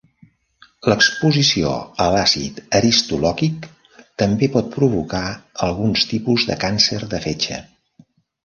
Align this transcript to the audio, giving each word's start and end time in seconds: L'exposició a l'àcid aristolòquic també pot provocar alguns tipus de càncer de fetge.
L'exposició 0.91 1.73
a 2.05 2.07
l'àcid 2.15 2.57
aristolòquic 2.79 3.67
també 4.23 4.49
pot 4.57 4.73
provocar 4.79 5.23
alguns 5.69 6.09
tipus 6.15 6.49
de 6.53 6.59
càncer 6.65 7.03
de 7.17 7.25
fetge. 7.29 7.63